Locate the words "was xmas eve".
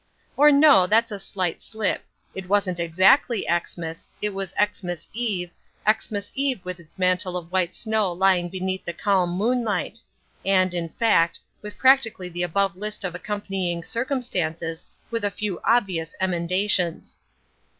4.33-5.51